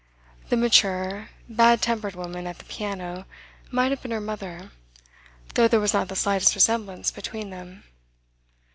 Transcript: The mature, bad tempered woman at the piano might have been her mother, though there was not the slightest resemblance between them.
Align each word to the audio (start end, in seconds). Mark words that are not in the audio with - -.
The 0.49 0.57
mature, 0.57 1.29
bad 1.47 1.79
tempered 1.83 2.15
woman 2.15 2.47
at 2.47 2.57
the 2.57 2.65
piano 2.65 3.25
might 3.69 3.91
have 3.91 4.01
been 4.01 4.09
her 4.09 4.19
mother, 4.19 4.71
though 5.53 5.67
there 5.67 5.79
was 5.79 5.93
not 5.93 6.07
the 6.07 6.15
slightest 6.15 6.55
resemblance 6.55 7.11
between 7.11 7.51
them. 7.51 7.83